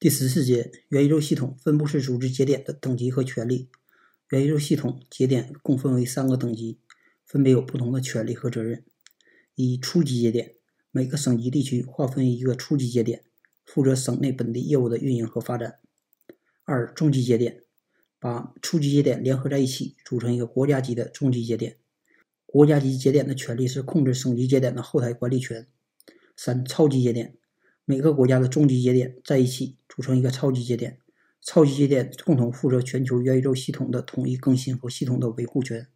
[0.00, 3.68] 第十四节元宇宙系统分布式组织节点的等级和权利。
[4.30, 6.78] 元宇宙系统节点共分为三个等级，
[7.26, 8.82] 分别有不同的权利和责任。
[9.54, 10.54] 一、初级节点，
[10.90, 13.24] 每个省级地区划分一个初级节点，
[13.66, 15.80] 负责省内本地业务的运营和发展。
[16.64, 17.64] 二、中级节点，
[18.18, 21.76] 把初级节点联合在一起，组成一个国家级的中级节点。
[22.46, 25.68] 国家级节点的权利是控制省级节点的后台管理权。
[26.34, 27.36] 三、超级节点。
[27.84, 30.98] 每个国家的终极节点在一起组成一个超级节点，
[31.42, 35.88] 超级节点共同负责全球元宇宙系统的统一更新和系统的维护权。